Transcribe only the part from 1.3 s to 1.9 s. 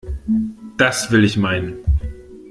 meinen!